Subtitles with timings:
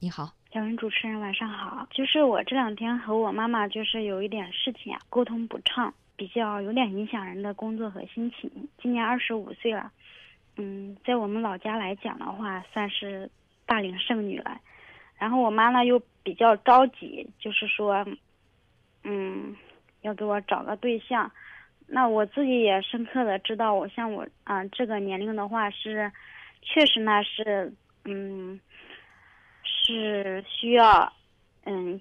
[0.00, 1.84] 你好，小文主持人晚上好。
[1.90, 8.48] 就是我这两天和我妈妈就是有一点事情啊，沟通不畅，比较有点影响人的工作和心情。
[8.80, 9.90] 今年二十五岁了，
[10.56, 13.28] 嗯，在我们老家来讲的话，算是
[13.66, 14.60] 大龄剩女了。
[15.18, 18.06] 然后我妈呢又比较着急，就是说，
[19.02, 19.56] 嗯，
[20.02, 21.28] 要给我找个对象。
[21.88, 26.12] 那我自己也深刻的知道，我像我啊这个年龄的话是，
[26.62, 27.72] 确实呢是，
[28.04, 28.60] 嗯。
[29.88, 31.10] 是需要，
[31.64, 31.98] 嗯，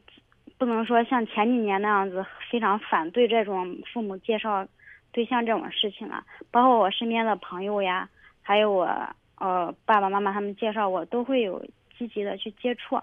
[0.58, 4.68] 不能说像前几年那样子非常反对这种父母介绍
[5.14, 6.22] 对象这种事情了。
[6.52, 8.10] 包括我身边的朋友呀，
[8.42, 8.90] 还有我
[9.38, 11.66] 呃爸爸妈妈他们介绍我都会有
[11.98, 13.00] 积极的去接触。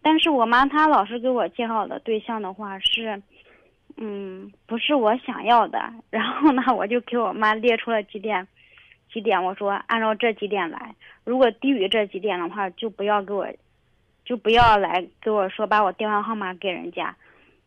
[0.00, 3.20] 但是我妈她老是给我介绍的对象的话是，
[3.96, 5.92] 嗯，不是我想要的。
[6.08, 8.46] 然后呢，我就给我妈列出了几点，
[9.12, 10.94] 几点我说按照这几点来，
[11.24, 13.44] 如果低于这几点的话，就不要给我。
[14.24, 17.14] 就不要来给我说把我电话号码给人家，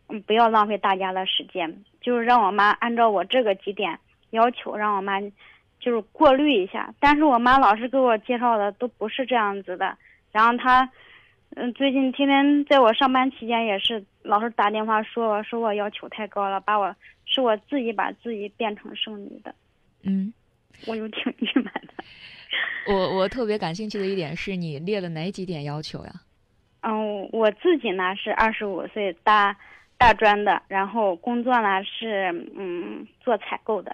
[0.07, 1.83] 嗯，不要浪费大家的时间。
[2.01, 3.99] 就是让我妈按照我这个几点
[4.29, 5.19] 要求，让我妈
[5.79, 6.93] 就是过滤一下。
[6.99, 9.97] 但是我妈老是给我介绍的都不是这样子的。
[10.31, 10.89] 然后她，
[11.55, 19.53] 嗯，最近天天在我上班期间也是老是打电话说我说我要求太高了，把我是我自己把自己变成剩女的。
[20.03, 20.33] 嗯，
[20.87, 22.03] 我就挺郁闷的。
[22.87, 26.11] 我我特别感兴趣的一点是你列了哪几点要求呀？
[26.89, 29.53] 嗯，我自己呢是二十五岁大
[29.97, 33.93] 大专的，然后工作呢是嗯做采购的。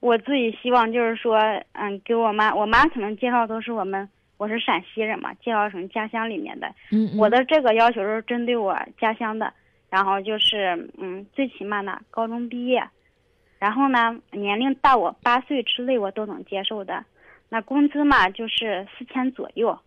[0.00, 1.38] 我自己希望就是说，
[1.72, 4.06] 嗯，给我妈，我妈可能介绍都是我们，
[4.36, 6.70] 我是陕西人嘛，介绍成家乡里面的。
[6.92, 7.16] 嗯。
[7.16, 9.50] 我的这个要求是针对我家乡的，
[9.88, 12.86] 然后就是嗯，最起码呢高中毕业，
[13.58, 17.02] 然后呢年龄大我八岁之内我都能接受的，
[17.48, 19.78] 那工资嘛就是四千左右。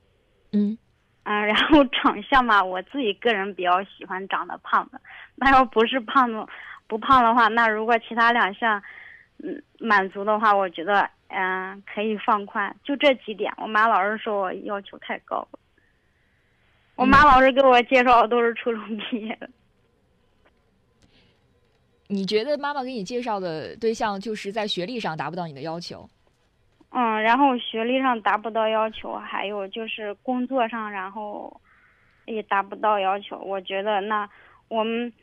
[0.52, 0.76] 嗯。
[1.24, 5.00] 嗯，然后长相嘛，我自己个人比较喜欢长得胖的。
[5.36, 6.46] 那要不是胖子，
[6.88, 8.82] 不胖的话，那如果其他两项，
[9.38, 12.76] 嗯，满足的话，我觉得嗯可以放宽。
[12.84, 15.60] 就这几点，我妈老是说我要求太高了。
[16.96, 19.50] 我妈老是给我介绍都是初中毕业的。
[22.08, 26.08] 你觉得妈妈给你介绍的对象就是在学历上达不到你的要求？
[26.94, 31.62] 嗯，然后学历上达不到要求，还有就是工作上，然后
[32.26, 33.40] 也达不到要求。
[33.40, 34.30] 我觉得那
[34.68, 35.14] 我们，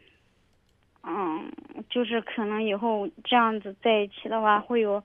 [1.02, 1.52] 嗯，
[1.90, 5.02] 就是可能以后这样子在一起的话，会有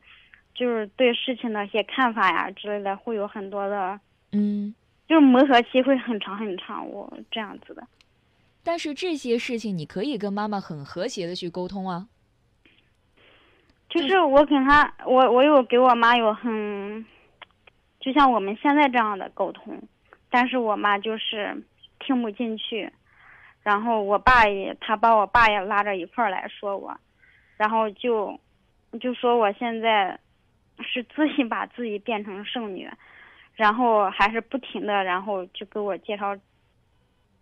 [0.56, 4.00] 就是对事情的一些看法呀之类的，会有很多的，
[4.31, 4.74] 嗯，
[5.06, 6.88] 就是磨合期会很长很长。
[6.90, 7.85] 我这样子的，
[8.63, 12.07] 但是这些事情你可以跟妈妈很和谐的去沟通啊。
[14.02, 17.06] 就是我跟他，我我有给我妈有很，
[18.00, 19.80] 就像我们现在这样的沟通，
[20.31, 21.64] 但是我妈就是
[22.00, 22.92] 听不进去，
[23.62, 26.98] 然后我爸也他把我爸也拉着一块儿来说我，
[27.56, 28.40] 然后就
[29.00, 30.20] 就说我现在
[30.80, 32.90] 是自己把自己变成剩女，
[33.54, 36.36] 然后还是不停的，然后就给我介绍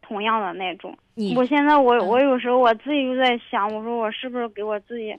[0.02, 0.98] 同样的那种。
[1.36, 5.16] 我现在我我有时候我自己就在想，我说我是不是给我自己。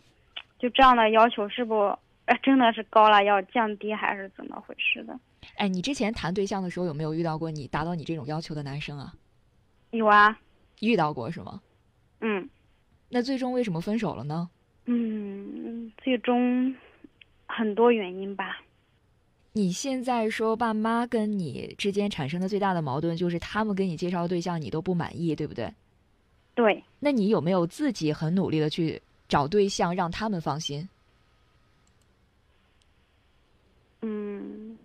[0.62, 1.92] 就这样的要求是不，
[2.40, 5.18] 真的是高了，要降低还是怎么回事的？
[5.56, 9.12] 哎，你之前谈对象的时候有没有遇到过你达到你这种要求的男生啊？
[9.90, 10.38] 有啊，
[10.78, 11.60] 遇到过是吗？
[12.20, 12.48] 嗯。
[13.08, 14.48] 那最终为什么分手了呢？
[14.84, 16.72] 嗯，最终
[17.46, 18.62] 很多原因吧。
[19.54, 25.74] 你现在说爸妈跟你之间产生的最大的矛盾就是他们给你介绍的对象你都不满意，对不对？
[26.54, 26.84] 对。
[27.00, 29.02] 那你有没有自己很努力的去？
[29.32, 30.87] 找对象让他们放心。
[34.03, 34.76] 嗯，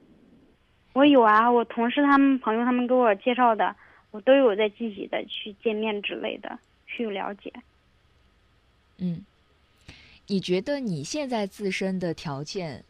[0.94, 3.76] 我有啊，我同事他们、朋友他们给我介绍的，
[4.10, 7.52] 我都有在积极的去见面之类的，去了解。
[9.00, 9.26] 嗯，
[10.28, 12.82] 你觉得你现在自身的条件，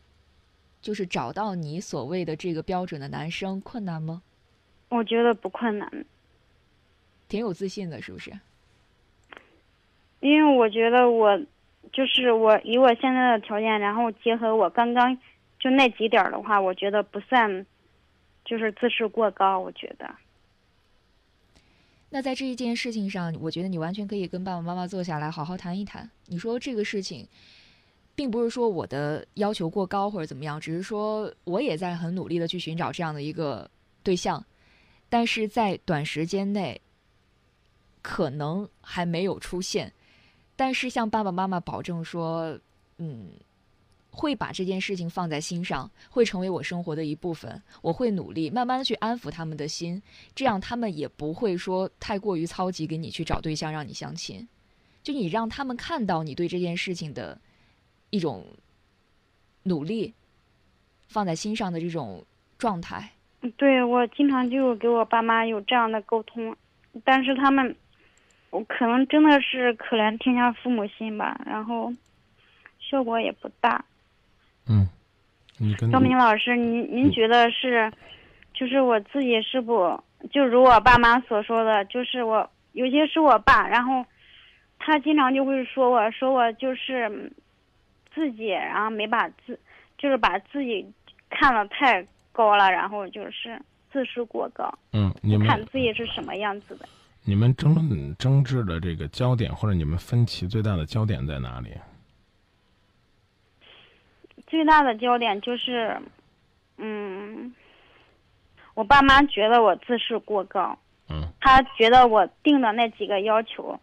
[0.79, 4.21] 就是找到你所谓的这个标准的男生困难吗？
[4.89, 6.05] 我觉得不困难。
[7.27, 8.31] 挺有自信的，是不是？
[10.19, 11.39] 因为我觉得我，
[11.93, 15.15] 就是我以我现在的条件，然后结合我刚刚
[15.59, 17.65] 就那几点的话，我觉得不算，
[18.43, 19.59] 就是自视过高。
[19.59, 20.09] 我觉得。
[22.09, 26.09] 那在这一件事情上，我觉得你完全可以跟爸爸妈妈坐下来好好谈一谈。
[26.27, 27.27] 你说这个事情，
[28.15, 33.69] 并不是说我的要求过高或者怎么样，只是说我也在很努力的去寻找这样的一个
[34.03, 34.43] 对象，
[35.09, 36.79] 但是在短时间内，
[38.01, 39.91] 可能还没有出现。
[40.57, 42.59] 但是向爸爸妈妈保证说，
[42.97, 43.29] 嗯，
[44.09, 47.61] 会把这件事情放在心上，会成为我生活的一部分。
[47.81, 50.01] 我会努力，慢慢的去安抚他们的心，
[50.35, 54.45] 这样他们也不会说太过于操急给你去找对象，让你相亲。
[55.03, 57.39] 就你让他们看到你对这件事情的
[58.09, 58.45] 一种
[59.63, 60.13] 努力，
[61.07, 62.25] 放在心上的这种
[62.57, 63.11] 状态。
[63.55, 66.53] 对我经常就给我爸妈有这样的沟通，
[67.03, 67.73] 但是他们，
[68.49, 71.91] 我可能真的是可怜天下父母心吧，然后
[72.79, 73.83] 效果也不大。
[74.67, 74.87] 嗯，
[75.91, 77.91] 张明老师，您您觉得是，
[78.53, 80.01] 就是我自己是不
[80.31, 84.05] 就如我爸妈所说的，就是我有些是我爸，然后
[84.79, 87.31] 他经常就会说我说我就是
[88.13, 89.59] 自己，然后没把自
[89.97, 90.85] 就是把自己
[91.29, 93.61] 看得太高了，然后就是
[93.91, 96.87] 自视过高，嗯，你们看自己是什么样子的。
[97.27, 101.77] 你们争论争执的这个焦点，或者你们分歧最大的焦点在哪里？
[104.47, 106.01] 最大的焦点就是，
[106.77, 107.53] 嗯，
[108.75, 110.79] 我爸妈觉得我自视过高，
[111.09, 113.77] 嗯他觉得我定的那几个要求，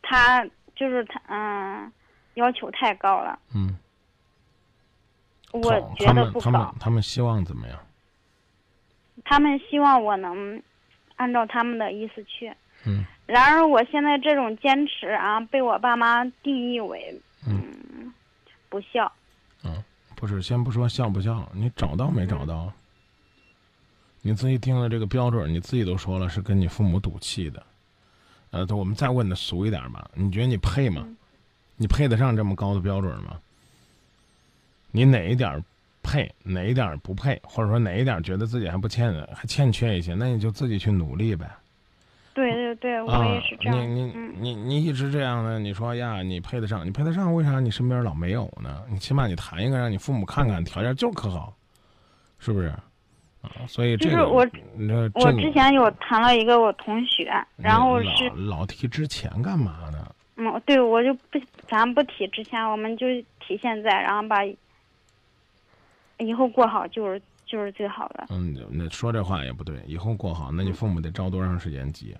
[0.00, 0.44] 他
[0.76, 1.92] 就是他嗯，
[2.34, 3.76] 要求太高了，嗯，
[5.50, 5.60] 我
[5.98, 6.44] 觉得不高。
[6.44, 7.76] 他们他们希望怎么样？
[9.24, 10.62] 他们希望我能
[11.20, 12.50] 按照他们的意思去，
[12.86, 17.62] 嗯然而我现在这种坚持啊，被我爸妈定义为嗯
[17.92, 18.12] 嗯
[18.70, 19.12] 不孝。
[19.62, 19.84] 嗯，
[20.16, 22.72] 不是，先不说孝不孝，你找到没找到？
[24.22, 27.62] 你自己定了这个标准，你自己都说了是跟你父母赌气的。
[28.50, 31.06] 呃，我们再问的俗一点吧，你觉得你配吗？
[31.76, 33.38] 你配得上这么高的标准吗？
[34.90, 35.62] 你哪一点儿
[36.02, 41.50] 配，哪一点儿不配，或者说哪一点儿觉得自己还不欠，还欠缺一些，那你就自己去努力呗。
[42.32, 43.78] 对对对，我啊也是，这样。
[43.78, 48.82] 你你嗯你你一直这样的，你说呀，你配得上，你配得上，为啥你身边老没有呢？
[48.88, 51.52] 你起码你谈一个，让你父母看看，条件就可好，
[52.38, 52.72] 是不是？
[53.42, 60.14] 啊，所以这个就是我这我之前有谈了一个我同学，然后是老老提之前干嘛呢？
[60.36, 63.06] 嗯，对我就不咱不提之前，我们就
[63.40, 64.36] 提现在，然后把
[66.20, 68.26] 以后过好就是就是最好的。
[68.30, 72.16] 嗯，那说这话也不对，以后过好，那你父母得着多长时间急？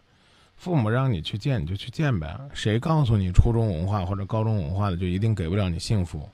[0.56, 2.38] 父母让你去见，你就去见呗。
[2.52, 6.28] 谁告诉你初中文化或者高中文化的就一定给不了你幸福？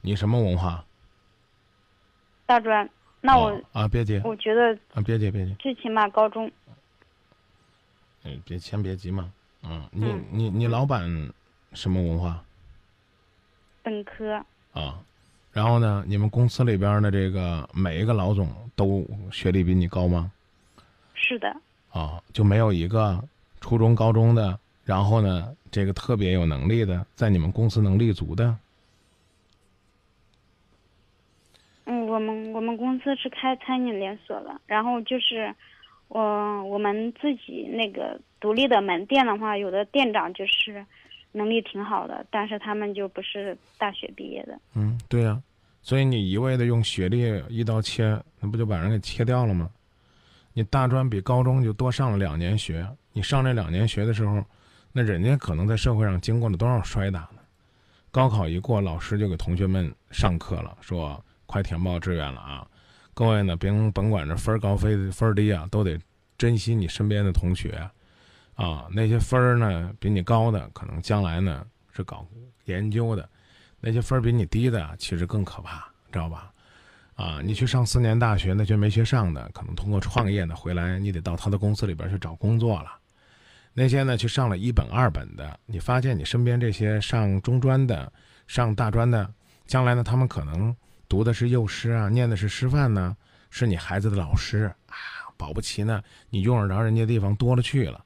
[0.00, 0.84] 你什么文化？
[2.46, 2.88] 大专，
[3.20, 6.50] 那我、哦啊，别急我觉得啊，别急别急，最起码高中
[8.24, 9.32] 嗯，别先别急嘛。
[9.62, 11.32] 嗯，你嗯你你老板
[11.72, 12.44] 什么文化
[13.84, 14.98] 本科，啊？
[15.52, 20.32] 然后呢，你们公司里边的这个每一个老总都学历比你高吗？
[21.14, 21.54] 是的，
[21.90, 23.22] 啊，就没有一个
[23.60, 28.56] 初中、高中的，然后呢，这个特别有能力的，在你们公司能立足的。
[31.84, 35.54] 嗯，我们我们公司是开餐饮连锁的，然后就是，
[36.08, 40.86] 我我们自己那个独立的门店的话，有的店长就是
[41.32, 44.58] 能力挺好的，但是他们就不是大学毕业的。
[44.74, 45.42] 嗯，对呀、
[45.82, 49.70] 所以你一味的用学历一刀切，那不就把人给切掉了吗？
[50.52, 54.44] 你大专比高中就多上了两年学，你上这两年学的时候，
[54.92, 57.38] 那人家可能在社会上经过了多少摔打呢？
[58.10, 62.68] 高考一过，老师就给同学们上课了，说快填报志愿了啊！
[63.14, 65.98] 各位呢，甭甭管这分高分分低啊，都得
[66.36, 67.88] 珍惜你身边的同学
[68.54, 68.86] 啊。
[68.90, 72.26] 那些分儿呢比你高的，可能将来呢是搞
[72.64, 73.24] 研究的；
[73.80, 76.52] 那些分儿比你低的，其实更可怕，知道吧？
[77.14, 82.90] 啊，你去上四年大学，那些没学上的，可能通过创业呢回来，你得到他的公司里边去找工作了。
[83.74, 88.10] 那些呢去上了一本二本的，你发现你身边这些上中专的、
[88.46, 89.32] 上大专的，
[89.66, 90.74] 将来呢他们可能
[91.08, 93.16] 读的是幼师啊，念的是师范呢，
[93.50, 94.96] 是你孩子的老师啊，
[95.36, 98.02] 保不齐呢你用得着人家地方多了去了。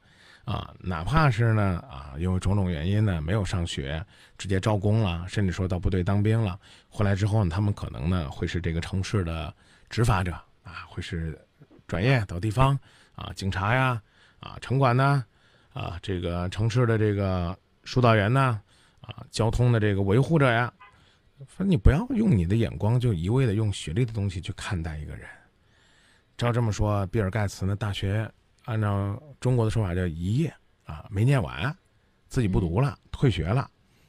[0.47, 4.01] 啊，哪怕是呢啊，因为种种原因呢，没有上学，
[4.39, 6.57] 直接招工了，甚至说到部队当兵了，
[6.89, 9.53] 回来之后呢，他们可能呢会是这个城市的
[9.91, 10.31] 执法者
[10.63, 11.37] 啊，会是
[11.89, 12.79] 转业到地方
[13.17, 14.01] 啊，警察呀，
[14.39, 15.25] 啊，城管呢，
[15.73, 18.61] 啊，这个城市的这个疏导员呢，
[19.01, 20.73] 啊，交通的这个维护者呀，
[21.49, 25.27] 反正你不要用你的眼光就一味的用学历的东西去看待一个人。
[26.37, 28.31] 照这么说，比尔盖茨呢，大学
[28.67, 30.55] 按照中国的说法叫一夜
[30.85, 31.75] 啊，没念完，
[32.29, 33.69] 自己不读了，退学了。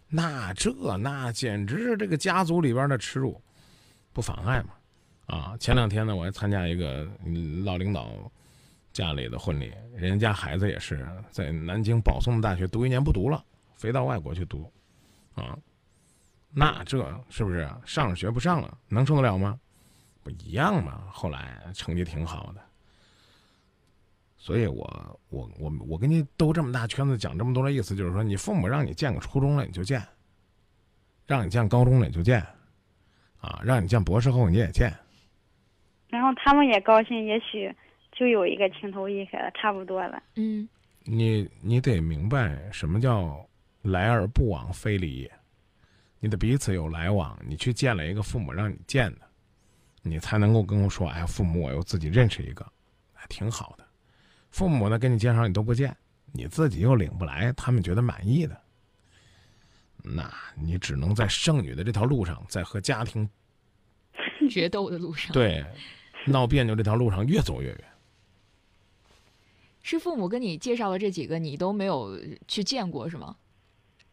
[0.10, 3.42] 那这那简直是这个家族里边的耻辱，
[4.14, 4.70] 不妨碍嘛？
[5.28, 8.32] 啊，前两天呢，我还参加一个嗯老领导
[8.94, 13.44] 家里的婚礼，人家孩子也是在南京保送大学读一年不读了，
[13.76, 14.72] 飞到外国去读，
[15.36, 15.58] 啊，
[16.50, 16.98] 那这
[17.30, 19.60] 是不是上了学不上了，能受得了吗？
[20.24, 21.04] 不一样嘛。
[21.12, 22.62] 后来成绩挺好的，
[24.38, 30.01] 所以我我我我跟你兜这么大圈子讲这么多的意思，就是说，你父母让你见个初中了你就见，
[31.25, 32.39] 让你见高中了你就见，
[33.39, 34.94] 啊，让你见博士后你也见。
[36.08, 37.75] 然后他们也高兴，也许
[38.12, 40.22] 就有一个情投意合的，差不多了。
[40.36, 40.70] 嗯，
[41.03, 43.44] 你你得明白什么叫
[43.82, 45.32] 来而不往非礼也，
[46.20, 49.22] 你得彼此有来往，你去见了一个父母让你见的，
[50.03, 52.65] 你才能够跟我说，哎，父母我又自己认识一个，
[53.13, 53.87] 还挺好的。
[54.58, 55.96] 父母呢给你介绍你都不见，
[56.34, 58.60] 你自己又领不来，他们觉得满意的，
[60.04, 60.28] 那
[60.60, 63.30] 你只能在剩女的这条路上，在和家庭
[64.50, 65.64] 决斗的路上，对
[66.26, 67.84] 闹别扭这条路上越走越远。
[69.84, 73.36] 是父母跟你介绍的这几个，你都没有去见过是吗？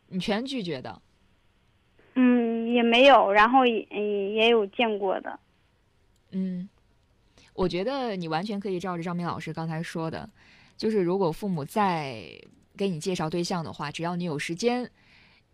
[0.09, 1.01] 你全拒绝的。
[2.17, 3.81] 嗯，也没有，然后也
[4.35, 5.41] 也有见过的。
[6.33, 6.69] 嗯，
[7.55, 10.29] 我觉得你完全可以照着张明老师刚才说的，
[10.77, 12.29] 就是如果父母再
[12.77, 14.91] 给你介绍对象的话，只要你有时间，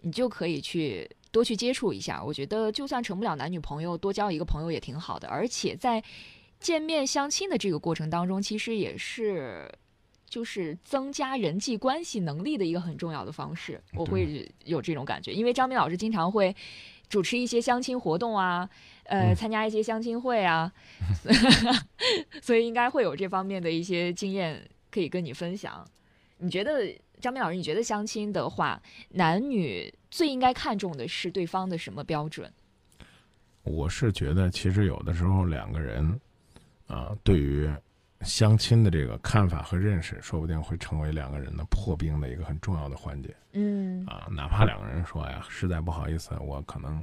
[0.01, 2.25] 你就可以去多去接触一下。
[2.25, 5.29] 我觉得就算成不了男女朋友，多交一个朋友也挺好的。
[5.29, 6.03] 而且在
[6.59, 9.71] 见面相亲的这个过程当中，其实也是
[10.27, 13.79] 就是增加人际关系能力的一个很重要的方式。
[13.95, 16.57] 我会有这种感觉，因为张明老师经常会
[17.11, 18.67] 主持一些相亲活动啊，
[19.05, 20.73] 呃，嗯参加一些相亲会啊，
[22.41, 25.87] 所以应该会有这方面的一些经验可以跟你分享。
[26.39, 26.91] 你觉得
[27.21, 32.51] 张明老师，你觉得相亲的话，男女最应该看重的是对方的什么标准？
[33.65, 36.19] 我是觉得，其实有的时候两个人，
[36.87, 37.71] 啊、对于
[38.23, 44.29] 相亲的这个看法和认识，说不定会成为两个人的破冰的一个很重要的环节嗯啊。
[44.31, 47.03] 哪怕两个人说，哎呀，实在不好意思，我可能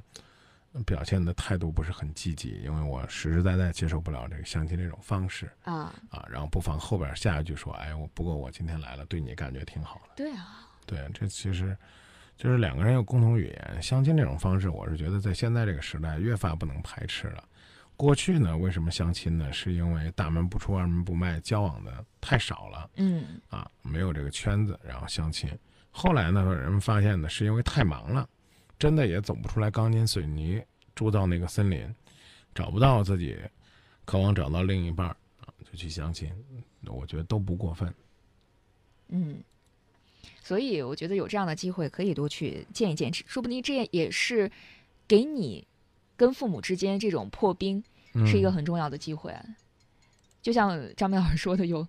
[0.86, 6.24] 表现的态度不是很积极，因为我实实在在接受不了这个相亲这种方式啊，啊。
[6.30, 10.12] 然后不妨后边下一句说，哎，我不过我今天来了，对你感觉挺好的。
[10.16, 11.76] 对啊，对，这其实
[12.38, 13.82] 就是两个人有共同语言。
[13.82, 17.44] 相亲这种方式，我是觉得在现在这个时代越发不能排斥了。
[17.98, 19.52] 过去呢，为什么相亲呢？
[19.52, 25.50] 是因为大门不出二门不迈，交往的太少了嗯啊，没有这个圈子，然后相亲。
[25.90, 28.30] 后来呢，人们发现呢，是因为太忙了，
[28.78, 30.64] 真的也走不出来钢筋水泥
[30.94, 31.92] 住到那个森林，
[32.54, 33.36] 找不到自己
[34.06, 36.32] 渴望找到另一半儿啊，就去相亲。
[36.86, 37.92] 我觉得都不过分。
[39.08, 39.44] 嗯，
[40.44, 44.52] 所以我觉得有这样的机会可以多去见一见，说不定这也是
[45.08, 45.68] 给你
[46.18, 47.82] 跟父母之间这种破冰
[48.14, 49.34] 嗯、是一个很重要的机会。
[50.42, 51.88] 就像张明老师说的，有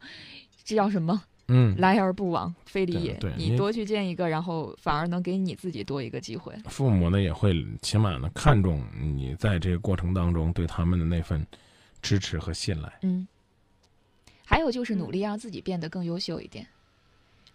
[0.65, 6.55] 这叫什么嗯“来而不往非礼也”你多去见一个，然后反而能给你自己多一个机会。
[6.67, 11.47] 父母呢也会起码呢看重你在这个过程当中对他们的那份
[12.03, 12.93] 支持和信赖。
[13.03, 13.27] 嗯，
[14.45, 16.67] 还有就是努力让自己变得更优秀一点，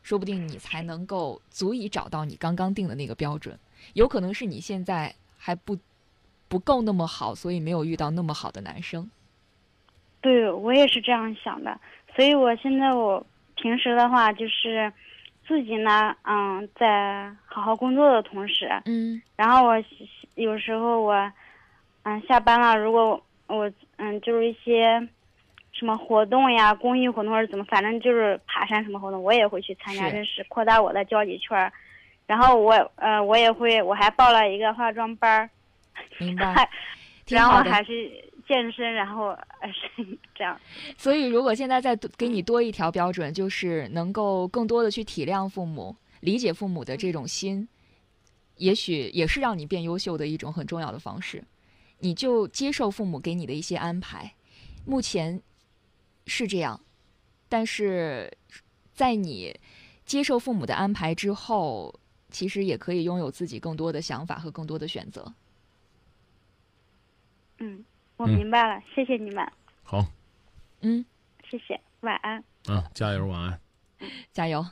[0.02, 3.60] 说不定你才能够足以找到你刚刚定的那个标准。
[3.94, 5.78] 有可能是你现在还不
[6.54, 9.10] 不够那么好，所以没有遇到那么好的男生。
[10.22, 11.80] 对我也是这样想的，
[12.16, 14.94] 所以我现在我平时的话就是
[15.48, 19.74] 自己呢，嗯，在好好工作的同时，嗯然后我
[20.36, 21.32] 有时候我，
[22.04, 25.02] 嗯，下班了，如果我嗯就是一些
[25.72, 31.74] 什么活动呀、公益活动或者怎么，反正就是爬山什么活动，我也会去参加，是认识扩大我的交际圈儿。
[32.28, 35.50] 然后我呃我也会，我还报了一个化妆班儿，
[36.20, 36.70] 明白，
[37.28, 37.64] 然后。
[37.70, 38.12] 还是
[38.48, 40.60] 健身，然后呃是 这样。
[40.98, 47.68] 所以，如果现在再多给你多一条标准，就是能够更多的去体谅父母、理解父母的这种心，
[48.58, 51.44] 也许也是让你变优秀的一种很重要的方式。
[52.00, 54.34] 你就接受父母给你的一些安排，
[54.86, 55.42] 目前
[56.28, 56.78] 是这样，
[57.48, 58.30] 但是
[58.94, 59.58] 在你
[60.06, 61.98] 接受父母的安排之后，
[62.30, 65.34] 其实也可以拥有自己更多的想法和更多的选择。
[67.64, 67.86] 嗯，
[68.18, 69.50] 我嗯明白了，谢谢你们，
[69.84, 70.06] 好，
[70.82, 71.06] 嗯，
[71.50, 72.44] 谢谢，晚安。
[72.66, 73.60] 啊，加油，晚安。
[74.34, 74.66] 加油！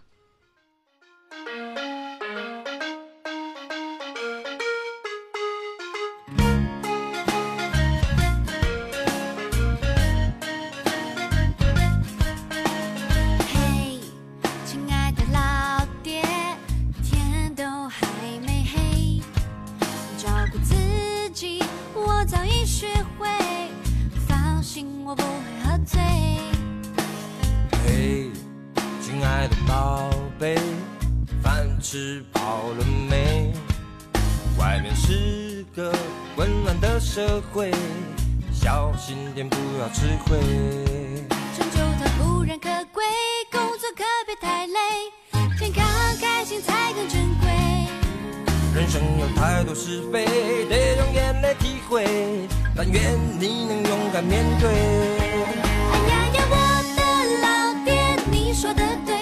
[35.76, 35.92] 个
[36.36, 37.72] 混乱的社会，
[38.52, 40.38] 小心点不要吃亏。
[41.56, 43.06] 成就它固然可贵，
[43.50, 44.80] 工作可别太累，
[45.58, 45.86] 健康
[46.20, 47.50] 开心才更珍贵。
[48.76, 50.26] 人生有太多是非，
[50.70, 52.06] 得用眼泪体会，
[52.76, 54.70] 但愿你能勇敢面对。
[54.70, 56.56] 哎呀呀，我
[56.98, 57.02] 的
[57.42, 57.94] 老爹，
[58.30, 59.21] 你说的对，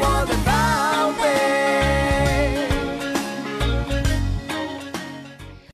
[0.00, 0.39] woman.